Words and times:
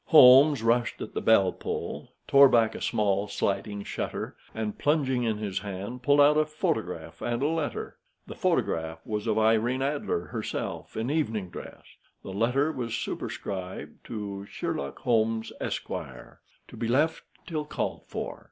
Holmes 0.07 0.63
rushed 0.63 0.99
at 0.99 1.13
the 1.13 1.21
bell 1.21 1.51
pull, 1.51 2.13
tore 2.27 2.49
back 2.49 2.73
a 2.73 2.81
small 2.81 3.27
sliding 3.27 3.83
shutter, 3.83 4.35
and 4.51 4.79
plunging 4.79 5.25
in 5.25 5.37
his 5.37 5.59
hand, 5.59 6.01
pulled 6.01 6.19
out 6.19 6.37
a 6.39 6.45
photograph 6.47 7.21
and 7.21 7.43
a 7.43 7.47
letter. 7.47 7.97
The 8.25 8.33
photograph 8.33 9.05
was 9.05 9.27
of 9.27 9.37
Irene 9.37 9.83
Adler 9.83 10.21
herself 10.21 10.97
in 10.97 11.11
evening 11.11 11.51
dress; 11.51 11.83
the 12.23 12.33
letter 12.33 12.71
was 12.71 12.95
superscribed 12.97 14.03
to 14.05 14.47
"Sherlock 14.47 14.97
Holmes, 14.97 15.51
Esq. 15.61 15.85
To 15.89 16.75
be 16.75 16.87
left 16.87 17.21
till 17.45 17.65
called 17.65 18.05
for." 18.07 18.39